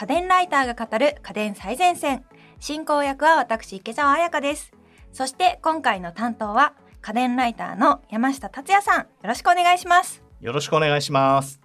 [0.00, 2.24] 家電ライターが語る家電最前線。
[2.60, 4.72] 進行役は私池澤彩香です。
[5.12, 9.00] そして今回の担当は家電ライターの山下達也さん。
[9.00, 10.22] よろしくお願いします。
[10.40, 11.60] よろしくお願いします。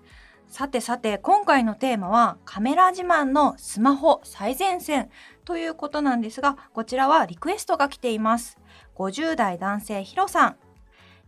[0.48, 5.12] さてさて今回のテーマはカメラ自慢のスマホ最前線。
[5.46, 8.58] ということなんですがこちらはリクエストが来ています。
[8.96, 10.56] 50代男性ヒロさん。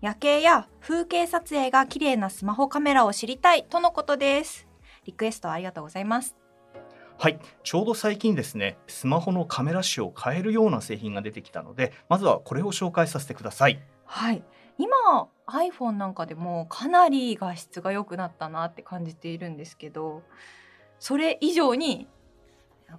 [0.01, 4.67] 夜景や風景撮影が綺麗なスマホカメラを知りたいとのことです。
[5.05, 6.35] リクエストありがとうございます
[7.25, 7.39] はい。
[7.63, 13.81] ちょうど最近ですねスマホのカメラ種を変えるような製品が出てきたのでまずはこれを紹介させてください。
[14.05, 14.43] はい。
[14.77, 20.21] 今 iPhone なんかでもかなり画質が良くなったなって感じているんですけど
[20.99, 22.07] それ以上に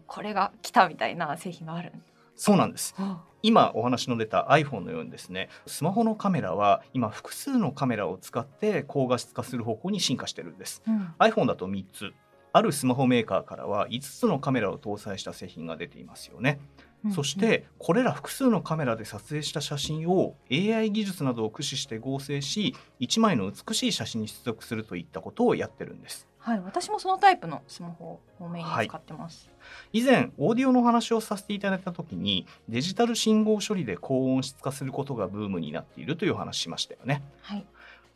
[0.08, 1.92] これが来たみたいな製品がある
[2.34, 2.96] そうなんです。
[3.44, 12.12] 今お話の出た iPhone のようにですねスマホのカメラは今複数のカメラを使って高画質化する方向に進化してるんです、うん、iPhone だと3つ
[12.56, 16.58] あるスマホメーカーからは5つのカメラを搭載した製品が出ていますよね。
[17.14, 26.26] そしてこれら複数のカメラで撮影した写真を AI 技術などを駆使して合成し1枚の美しい写真に出力するといったことをやってるんです。
[26.38, 37.22] はい、私もそのタイプのスマホをメインに使ってます、はい、以前オーディオの話をさせていただいた時にデジタル信号処理で高音質化することがブームになっているという話しましたよね。
[37.42, 37.66] はい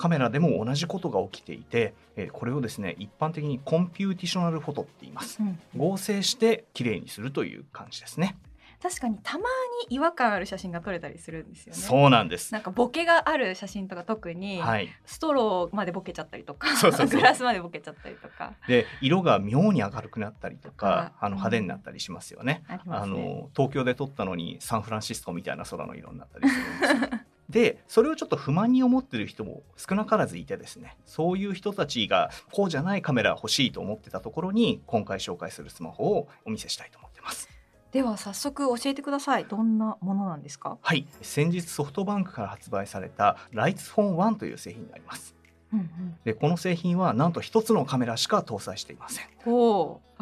[0.01, 8.39] カメラでも同じことが起きていて、えこれをですね一般的に computational photo って言います、うん、合成して綺麗にするという感じですね
[8.83, 9.45] 確かにたま
[9.91, 11.79] に違和感ある写真が撮れたりするんですよね。
[11.79, 12.51] そうなんです。
[12.55, 18.55] なんかボケがある写真とか特に、はい、ストローまでボケちゃったりとか、そうそうそうグラスまでボケちゃったりとか。
[18.67, 22.63] で色が妙に明るくなったりとか、あの派手になったりしますよね。
[22.69, 27.20] ああの東京で撮ったのにサンフランシスコみたいな空の色になったりするんですよ。
[27.51, 37.49] でそれをちょっと不満に思ってる人も少なからずいてですねそういう人たちがこうじゃないカメラ欲しいと思ってたところに今回紹介するスマホをお見せしたいと思ってます。
[37.93, 39.47] では早速教えてください。
[39.47, 40.79] どんなものなんですか？
[40.81, 41.09] はい。
[41.23, 45.35] 先日ソフトバンクから発売されたライツフォン1という製品になります、
[45.73, 49.27] うんうん、でこの製品はなんと一つのカメラしか搭載していません。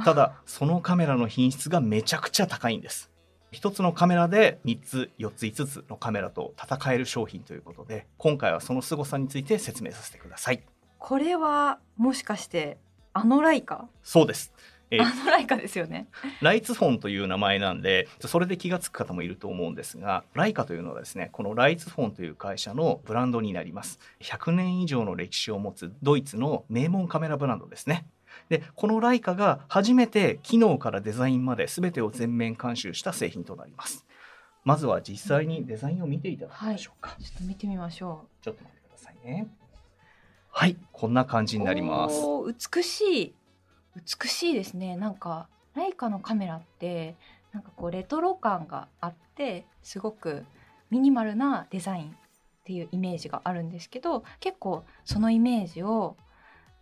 [0.02, 3.10] ただそのカメラの品質がめちゃくちゃ高いんです
[3.50, 10.62] 一つのカメラで3つ4つ5つのカメラと戦える商品ということで今回はその凄さについて説明させてください
[10.98, 12.78] これはもしかして
[13.14, 13.88] あのライカ？
[14.02, 14.52] そうです
[14.90, 16.08] えあのライカですよね。
[16.40, 23.98] ライツフォンという名前なんで、それで気が付く方もいると思うんですが、ライカというのはですね、このライツフォンという会社のブランドになります。
[24.20, 28.06] 100年以上の歴史を持つドイツの名門カメラブランドですね。
[28.48, 34.06] で、このライカが初めて機能からデザインまで全てを全面監修した製品となります。
[34.64, 37.10] まずは実際にデザインを見ていただきましょうか。
[37.10, 38.44] はい、ちょっと見てみましょう。
[38.44, 39.48] ちょっと待ってくださいね。
[40.50, 42.22] はい、こんな感じになります。
[42.74, 43.34] 美しい。
[43.96, 47.16] 美しいですねなんかライカのカメラって
[47.52, 50.44] なんかこうレトロ感があってすごく
[50.90, 52.10] ミニマルなデザインっ
[52.64, 56.16] ていうイメージがあるんですけど結構そのイメージを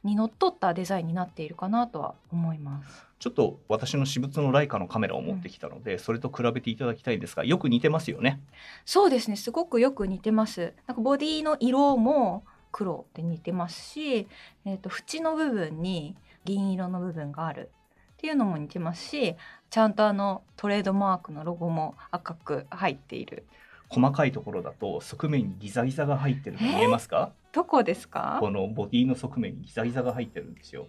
[0.06, 3.06] にのっとったデザインになっているかなとは思います。
[3.18, 8.40] ちょっと私の私物のライカのカメラを持ってきたので、うん、それと比べていただきたいんですがよく似てますよね。
[8.84, 10.74] そうですねすごくよく似てます。
[10.86, 14.28] なんかボディの色も黒で似てますし、
[14.64, 17.70] えーと縁の部分に銀色の部分がある
[18.16, 19.36] っていうのも似てますし
[19.68, 23.44] ちゃんとあのトレードマークのロゴも赤く入っている
[23.88, 27.32] 細かいところだと側面にギザギザが入ってるの見えますか？
[27.52, 28.38] どこですか？
[28.40, 30.86] このボディの側面にギザギザが入ってるんですよ。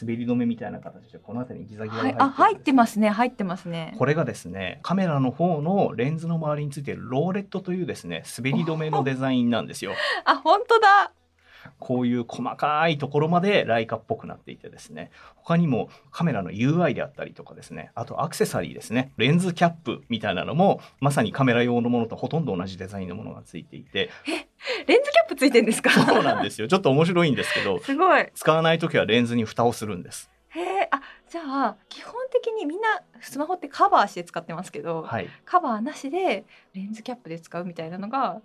[0.00, 3.08] 滑り止めみたいな形でこの辺りにギザギザが入って、はい、あ入ってますね。
[3.08, 3.94] 入ってますね。
[3.98, 9.92] これがですねカメラの方のレンズの周りについているローレットというですね滑り止めのデザインなんですよ。
[10.24, 11.12] あ本当だ
[11.80, 15.10] こういう細かいところまでライカっぽくなっていてですね。
[15.34, 17.90] 他にもカメラの UI であったりとかですね。
[17.94, 19.12] あとアクセサリーですね。
[19.16, 24.10] レンズキャップみたいなのもまさにカメラ用のものとほとんど同じデザインのものがついていて。
[24.28, 24.46] え
[24.86, 25.90] レンズキャップついてんですか？
[25.90, 26.68] そうなんですよ。
[26.68, 28.28] ちょっと面白いんですけど すごい。
[28.34, 30.30] 使わない時はレンズに蓋をするんです。
[30.50, 36.44] へえあじゃあ基本的にみんなスマホってカバーして使ってますけど、はい、カバーなしで
[36.74, 38.42] レンズキャップで使うみたいなのが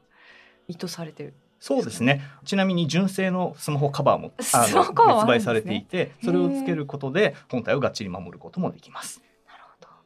[0.67, 2.21] 意図されてるそうですね。
[2.43, 9.21] ちなみに純正のスマホカバーもあの発売されていて、それをつけることで本体をがっちり守ることもできます。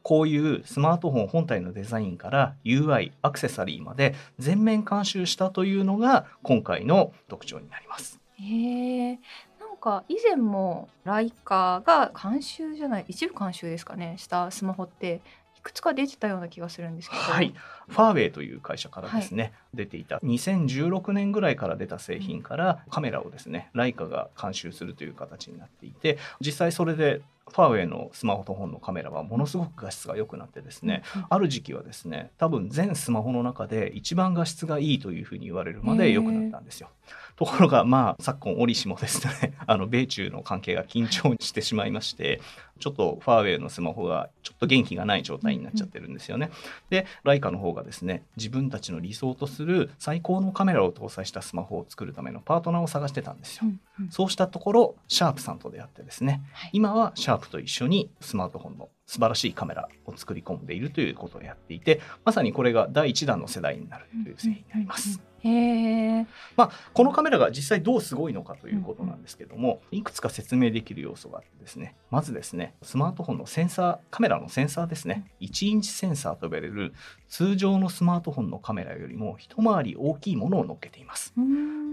[0.02, 8.18] こういうスマートフォン本体のデザインから UI アクセサリーまで全面監修したというのが今回の特徴になります。
[8.38, 9.18] へえ。
[9.60, 15.20] なんか以前もライカが監修じゃない一部監修ですかねしたスマホって
[15.60, 17.54] いくつか出てたような気がするんですけど、はい、
[17.88, 20.16] ファーウェイという会社からですね、はい、出ていた。
[20.18, 27.20] 2016年ぐらいから出た製品からカメラをですねライカが監修するという形になっていて実際それで
[27.52, 36.88] ファーウェイのスマホと本のカメラはものすごく画質が良くなってですね、ある時期はですね多分全スマホの中で一番画質がいいというふうに言われるまで良くなったんですよ。
[37.36, 42.40] ところがまあ昨今折しもですね あの米中の関係が緊張してしまいまして
[42.78, 46.50] ちょっとファーウェイのスマホがちょっと元気がない状態になっちゃってるんですよね。
[46.90, 53.62] でライカの方がですね自分たちの理想とする最高のカメラを搭載したスマホを作るためのパートナーを探してたんですよ。
[53.64, 53.80] うんうん、
[54.10, 65.20] そうしたところシャープさんと出会ってですね、はい、今はシャープと一緒にスマートフォンの素晴らしいカメラを作り込んでいるということをやっていてまさにこれが第1弾の世代になるという製品になります。
[65.42, 66.26] へ
[66.56, 75.30] まあ、このカメラが実際どうすごいのかということなんですけども、いくつか説明できる要素があってですねまずですねスマートフォンのセンサーカメラのセンサーですね。
[75.40, 76.92] 1インチセンサーと呼ばれる
[77.28, 81.32] 通常のスマートフォンのカメラよりも一回り大きいものを乗っけています。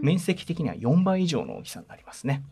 [0.01, 2.43] 面積的には4倍以上の大きさになりますね。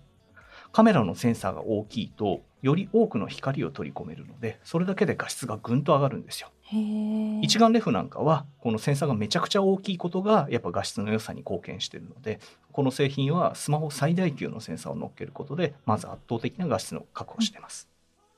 [0.71, 6.50] カメラのセンサーが大きいとより多くの光を取り込めるのでそれだけで画質がぐんと上がるんですよ。
[6.71, 12.39] 一眼レフなんかはこのセンサーがめちゃくちゃ大きいことがやっぱ画質の良さに貢献しているので
[12.71, 17.88] この製品はスマホ最大級のセンサーを乗っけることでまず圧倒的な画質の確保しています。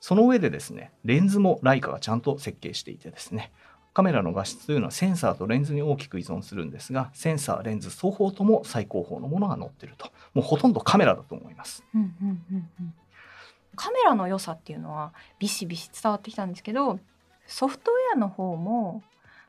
[0.00, 3.50] その上でですねレンズもライカがちゃんと設計していてですね
[3.94, 11.82] カメラの画質というのはセンサーとレンズに大きく依存するんですがセンサーレンズ双方とも最高峰のものが載ってるともうほとんどカメラだと思います。
[11.94, 12.94] うんうんうんうん、
[13.74, 17.00] カメラの良さっていうのはビシビシ伝わってきたんですけど
[17.48, 19.02] ソフトウェアの方も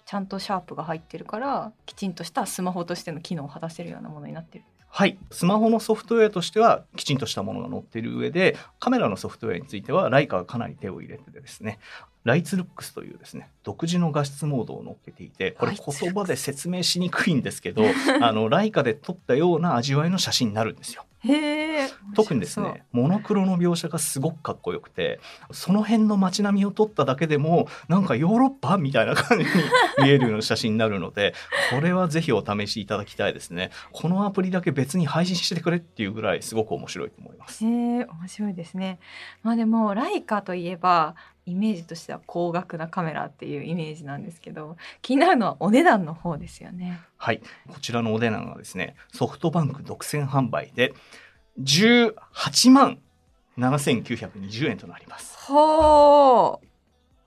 [0.06, 5.19] ちゃんとシャープが入ってるからきちんとしたスマホとしての機能を果たせるようなものになってるはい。
[5.30, 11.78] スマホのソフトウェアとしてはきちんとしたものが載っている上でカメラのソフトウェアについてはライカがかなり手を入れてですね。
[12.24, 17.83] ライツルックスというですね独自の画質モードを載っけていてこれ言葉で説明しにくいんですけど
[18.21, 21.06] あのライカで撮ったような味わいの写真になるんですよ。
[22.16, 25.19] 特にですねモノクロの描写がすごくかっこよくて
[25.51, 29.51] その辺の街並みを撮っただけでもなんかヨーロッパみたいな感じに
[30.01, 31.33] 見えるような写真になるので
[31.71, 33.71] これはぜひお試しいただきたいですね。
[33.92, 37.66] このアプリだけ別に配信してくれっていうぐらいすごく面白いと思います。
[37.66, 39.00] へえ面白いですね。
[39.44, 41.16] まあでもライカといえば
[41.50, 47.00] イメージとしては高額なカメラっていうイメージなんですけど気になるのはお値段の方ですよね。
[47.18, 47.42] はい。
[47.68, 50.94] こちらのお値段はですねソフトバンク独占販売で
[51.62, 53.00] 18万
[53.57, 55.38] 7920円となります。
[55.48, 56.66] ほう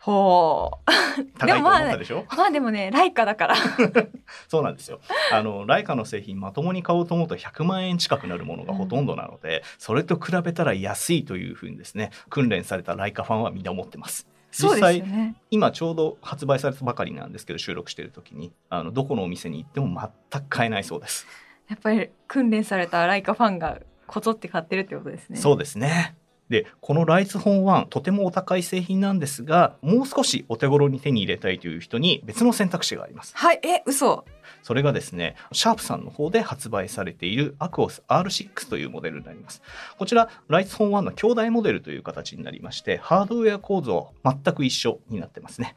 [0.03, 0.91] ほう。
[1.39, 2.27] 高いと思ったでしょ？
[2.37, 3.55] まあでもね、ライカだから。
[4.49, 5.01] そうなんですよ。
[5.33, 14.27] あの、ライカの製品まともに買おうと思うと100万円近くなるものがほとんどなので、うん、それと比べたら安いというふうにですね、訓練されたライカファンはみんな思ってます。
[14.51, 21.27] 実際、ね、今ちょうど発売されたばかりなんですけど収録している時にあのどこのお店に行っても全く買えないそうです
[21.69, 26.17] やっぱり訓練されたライカファンがこぞって買ってるってことですねそうですね
[26.53, 33.33] でこのライツフォン1とてもお高い製品なんですがもう少しお手頃に手に入れたいという人に別の選択肢があります。
[33.35, 34.25] はいえ嘘。
[34.63, 39.63] それがですねシャープさんの方で発売されているアクオス R6 というモデルになります。
[39.99, 45.75] こちらライツフォン1の兄弟モデルという形になりましてハードウェア構造全く一緒になってますね。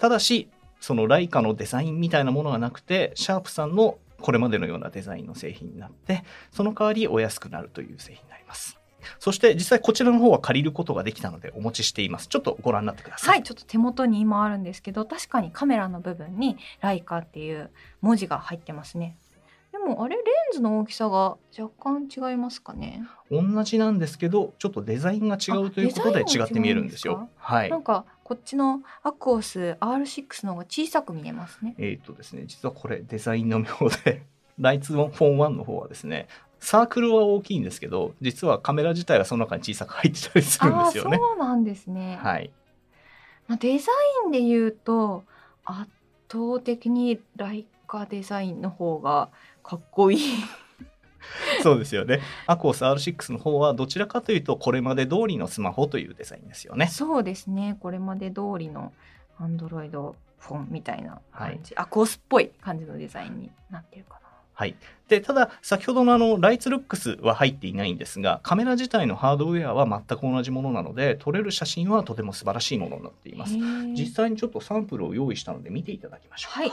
[0.00, 8.79] ただしそのライカのデザインみたいなものがなくてシャープさんのこれまでのようなデザインの製品になってその代わりお安くなるという製品になります
[9.18, 12.28] そして実際こちらの方は借りることができたのでお持ちしています。
[12.28, 13.30] ちょっとご覧になってください。
[13.30, 19.16] はいちょっと手元に今あるんですけど確かにカメラの部分にライカっていう文字が入ってますね。
[19.72, 23.02] でもあれレンズの大きさが若干違いますかね？
[23.30, 27.28] 同じなんですけどちょっとデザインが違うということで違って見えるんですよ。
[27.36, 27.70] はい。
[27.70, 31.74] なんかこっちのアクオス R6 の方が小さく見えますね。
[31.78, 33.66] えっ、とですね実はこれデザインの妙
[34.04, 34.22] で
[34.58, 36.28] ライツフォン1の方はですね
[36.60, 41.16] サークルは大きいんですけど実はカメラ自体はその中に小さく入ってたりするんですよね。
[41.18, 42.50] そうなんですね、はい
[43.48, 43.90] まあ、デザ
[44.26, 45.24] インで言うと
[45.64, 45.90] 圧
[46.30, 49.30] 倒的にライカデザインの方が
[49.64, 50.20] かっこいい
[51.62, 52.20] そうですよね。
[52.46, 56.86] アコース R6 の方はどちらかというとこれまで通りのスマホというデザインですよね。
[56.86, 57.76] そうですね。
[57.80, 58.92] これまで通りの
[59.38, 64.29] アンドロイドフォンみたいな感じ、はい、アコースっぽい感じのデザインになってるかな。
[64.60, 64.76] はい、
[65.08, 73.54] でただ、先ほどのあのライツルックスは入っていないんですがカメラ自体のハードウェアは全く同じものなので撮れる写真はとても素晴らしいものになっています。
[73.96, 76.72] 実際にちょっとサンプルを用意したので見ていただきましょう、はい、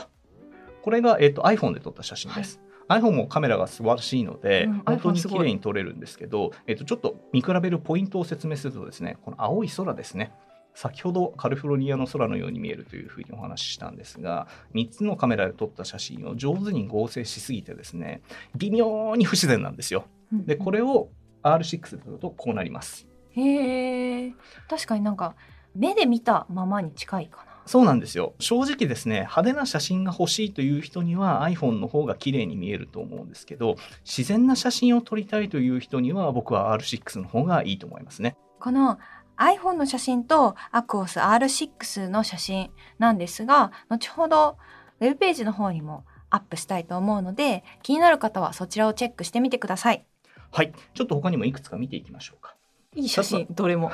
[0.82, 10.32] これが、えーと、iPhone で撮った写真です、はい、iPhone もカメラが素晴らしいので、うん、本当に綺麗に撮れるんですけど、えーとちょっと見比べるポイントを説明するとですねこの青い空ですね
[10.78, 18.22] 先ほどカリフォルニアの空のように見えるというふうにお話ししたんですが3つのカメラで撮った写真を上手に合成しすぎてですね
[18.54, 20.04] 微妙に不自然なんですよ。
[20.30, 21.08] でこれを
[21.42, 23.08] R6 で撮るとこうなります。
[23.30, 24.34] へえ。
[24.70, 25.34] 確かになんか
[25.74, 27.44] 目で見たままに近いかな。
[27.66, 28.34] そうなんですよ。
[28.38, 38.36] 正直ですね派手な写真が欲しいという人には iPhone の方が綺麗に見えると思うんですけど自然な写真を撮りたいという人には僕は R6 の方がいいと思いますね。
[38.60, 38.98] この
[39.38, 44.58] iPhone の写真と Aquos R6 の写真なんですが後ほど
[45.00, 50.04] ウェブページの方にもアップしたいと思うので気になる方はそちらをチェックしてみてください。
[50.50, 50.72] はい。
[50.94, 52.54] ちょっと他にもいくつか見ていきましょうか。
[52.94, 53.04] い。
[53.04, 53.90] い写真どれも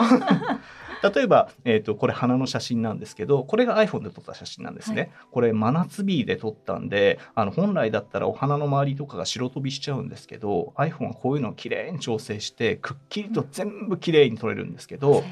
[1.12, 15.22] 例えば、えーと、これ花の写真なんですけどこれが iPhone で撮った写真なんですね、はい、これ真夏日で撮ったんであの本来だったらお花の周りとかが白飛びしちゃうんですけど iPhone はこういうのをきれいに調整してくっきりと全部きれいに撮れるんですけど、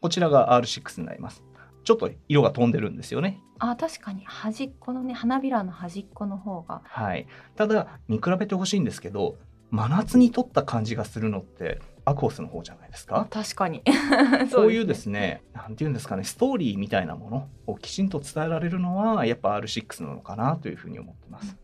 [0.00, 1.42] こちらが R6 になります。
[1.84, 3.40] ちょっと色が飛んでるんですよね。
[3.58, 4.24] あ確かに。
[4.24, 6.82] 端っこのね花びらの端っこの方が。
[6.84, 7.26] はい。
[7.54, 9.36] ただ見比べてほしいんですけど
[9.70, 13.26] 真夏に撮った感じがするのってアクオスの方じゃないですか？
[13.30, 13.82] 確かに。
[14.54, 21.56] こういうですねなんていうんですかねストーリーみたいなものをきちんと伝えられるのはやっぱ R6 なのかなというふうに思ってます。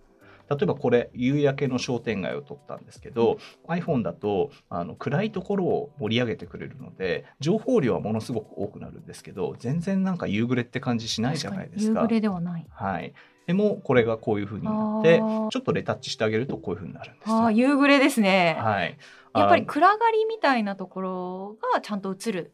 [0.51, 12.01] 例えばこれ夕焼けの商店街を撮ったんですけど、うん、iPhone だとあの暗いところを盛り上げてくれるので情報量はものすごく多くなるんですけど全然なんか夕暮れって感じしないじゃないですか。
[12.03, 13.15] 夕暮れではない、はい、
[13.53, 18.57] でもこれがこういうふうになってちょっとレタッチしてあげるとこういうふうになるんですあ夕暮れですね。
[18.59, 18.97] はい。
[19.35, 22.53] やっぱり暗がりみたいなところがちゃんと映る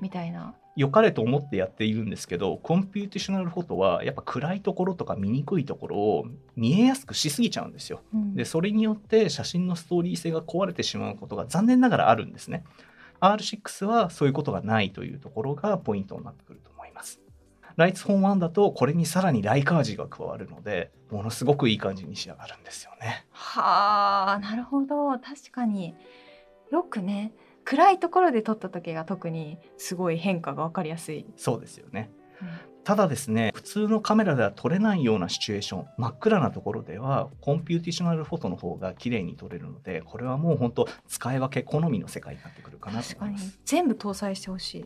[0.00, 0.40] みたいな。
[0.40, 6.26] はい良かれと思ってやっているんですけど computational photo はやっぱ暗いところとか見にくいところを
[6.56, 8.00] 見えやすくしすぎちゃうんですよ。
[8.12, 12.64] うん、でそれによって写真のストーリー性が壊れてしまうことが残念ながらあるんですね。
[13.20, 16.73] R6 はそういうことがないというところがポイントになってくると。
[17.76, 23.26] ライツフォン1だとこれにさらにライカージが加わるのでものすごくいい感じに仕上がるんですよね。
[23.30, 25.94] はあなるほど確かに
[26.70, 27.32] よくね
[27.64, 31.26] 暗いところで撮った時が特にすごい変化が分かりやすい。
[31.36, 43.58] そうですよね、うんただですね普通のカメラでは撮れないようなシチュエーション真っ暗なところでは computational photo の方が綺麗に撮れるのでこれはもう本当使い分け好みの世界になってくるかなと思います。
[43.64, 44.84] 全部搭載してほしい。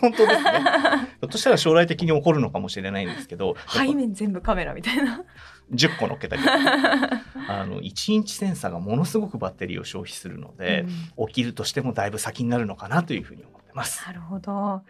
[0.00, 0.60] 本当ですね。
[1.20, 5.24] ひょっとしたら将来的に起こるのかもしれないんですけど背面全部カメラみたいな。
[5.72, 10.84] 10個乗っけたり あの1インチセンサーがものすごくバッテリーを消費するので、
[11.18, 14.06] うん、起きるとしてもだいぶ先になるのかなというふうに思ってます。
[14.06, 14.82] なるほど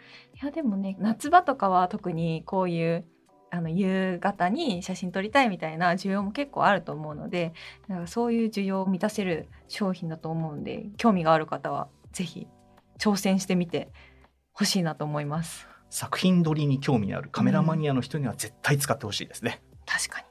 [0.42, 3.04] いやでもね夏場とかは特にこういう
[3.50, 7.52] あの夕方に写真撮りたいみたいな需要も結構あると思うので
[7.88, 12.48] だからそういう需要を満たせる商品だと思うんで興味がある方は是非
[12.98, 13.92] 挑戦してみて
[14.52, 15.68] ほしいなと思います。
[15.90, 20.26] 作品撮りに興味のあるカメラマニアの人には絶対使ってほしいですね、うん、確かに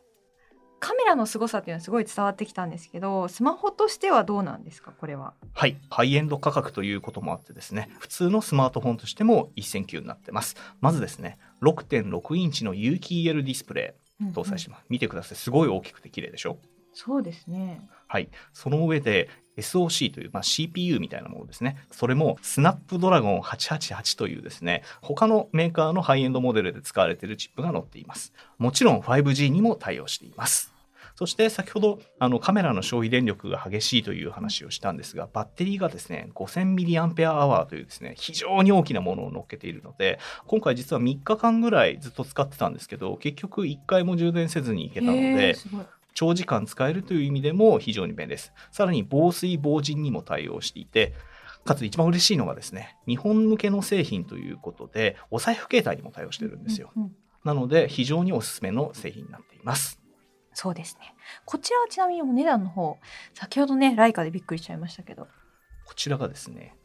[0.86, 4.92] カメラの凄さっていうのはすごい伝わってきたんですけどスマホとしてはどうなんですか？
[4.92, 5.34] これは。
[5.54, 5.78] はい。
[5.90, 7.90] ハイエンド価格ということもあってですね。
[8.00, 10.58] 普通のスマートフォンとしても一線級になってます。
[10.82, 15.38] まずですね6.6インチの有機 EL ディスプレイ搭載します、うんうん、見てください。
[15.38, 16.58] すごい大きくて綺麗でしょ？
[16.94, 17.88] そうですね。
[18.08, 18.28] はい。
[18.52, 21.78] その上で SOC という、まあ、CPU みたいなものですね。
[21.92, 28.34] それもスナップドラゴン888というですね、他のメーカーのハイエンドモデルで使われているチップが載っています。
[28.58, 30.73] もちろん 5G にも対応しています。
[31.15, 45.55] そして先ほどあのカメラの消費電力が激しいという話をしたんですが、バッテリーがですね、5000mAh というですね、非常に大きなものを乗っけているので、今回実は3日間ぐらいずっと使ってたんですけど、結局1回も充電せずにいけたので、
[46.13, 48.53] 長時間使えるという意味でも非常に便利です。
[48.72, 51.13] さらに防水防塵にも対応していて、
[51.63, 56.91] かつ一番嬉しいのがですね、日本向けの製品ということで、お財布携帯にも対応してるんですよ。
[56.96, 57.12] うんうん、
[57.46, 60.02] なので、非常におすすめの製品になっています。
[60.53, 61.15] そうですね。
[61.45, 62.98] こちらはちなみにお値段の方、
[63.33, 65.27] 先ほどね、ライカでびっくりしちゃいましたけど。
[65.86, 66.75] こちらがですね、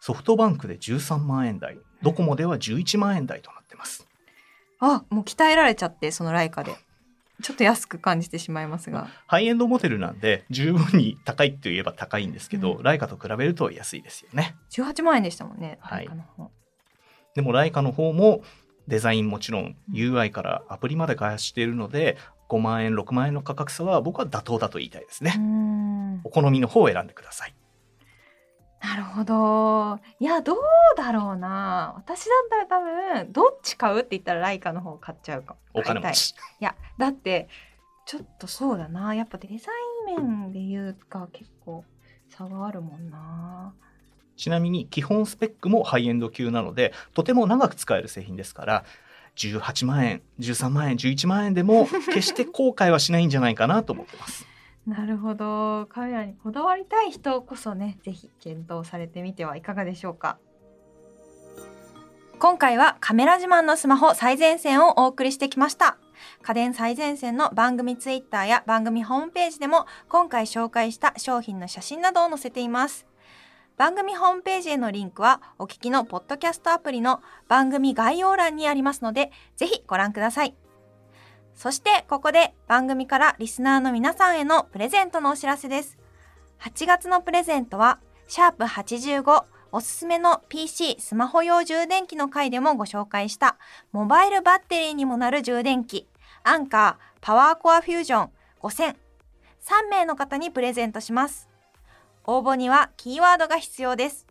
[0.00, 4.06] ソフトバンクで13万円台、ドコモでは11万円台となってます。
[4.80, 6.74] あ、もう鍛えられちゃって、そのライカで。
[7.42, 9.08] ちょっと安く感じてしまいますが。
[9.26, 14.56] ハイエンドモデルなんで、十分に高いといえば高いんですけど、うん、ライカと比べると安いですよね。
[14.70, 16.10] 18万円でしたもんね、はい。
[17.34, 18.42] でもライカの方も
[18.88, 22.16] デザインもちろん UI からアプリまで開発しているので
[22.50, 25.40] 5万円6万円の価格差は僕は妥当だと言いたいですね。
[26.24, 27.54] お好みの方を選んでください。
[28.82, 30.00] なるほど。
[30.18, 30.56] いやどう
[30.96, 31.94] だろうな。
[31.96, 36.30] 私だったら多分どっち買うって言ったらライカの方買っちゃうかお金持ち。
[36.30, 37.48] いやだって
[38.04, 39.14] ちょっとそうだな。
[39.14, 41.84] やっぱデザイン面で言うか結構
[42.28, 43.72] 差があるもんな。
[44.36, 48.84] ちなみに基本スペックもハイエンド級なのでとても長く使える製品ですから
[49.36, 54.46] 18万円13万円11万円でも決して後悔はしないんじゃないかなと思ってます。
[54.86, 55.86] なるほど。
[55.86, 60.38] カメラにこだわりたい人こそねぜひ検討されてみてはいかがでしょうか。
[62.38, 65.98] 今回はカメラ自慢のスマホ最前線をお送りしてきました。
[66.42, 73.09] 家電最前線の番組ツイッターや番組ホームページでも今回紹介した商品の写真などを載せています。
[73.80, 80.54] 番組ホームページへのリンクはお聞きのポッドキャストアプリの番組概要欄にありますのでぜひご覧ください。
[81.54, 85.96] そしてここで番組からリスナーの皆さんへのプレゼントのお知らせです。
[86.58, 93.56] 8月のプレゼントはシャープ85おすすめの PC スマホ用充電器の回でもご紹介した
[93.92, 96.06] モバイルバッテリーにもなる充電器
[96.42, 98.96] アンカーパワーコアフュージョン5000
[99.62, 101.49] 3名の方にプレゼントします。
[102.24, 104.26] 応募にはキーワードが必要です。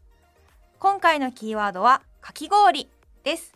[0.79, 2.89] 今回のキーワードはかき氷
[3.23, 3.53] です。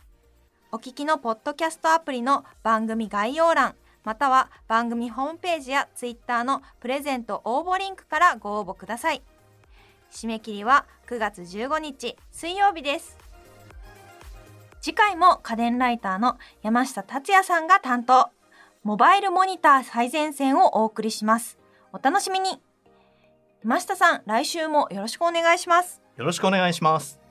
[0.71, 9.21] お聞きのポッドキャストアプリの番組概要欄または番組ホームページやツイッターのプレゼント応募リンクからご応募ください。
[10.11, 13.17] 締め切りは9月15日水曜日です。
[14.81, 18.29] 次回も家電ライターの山下達也さんが担当。
[18.83, 21.57] モバイルモニター最前線をお送りします。
[21.93, 22.59] お楽しみに。
[23.63, 26.01] 山下さん来週もよろしくお願いします。
[26.17, 27.22] よろしくお願いします。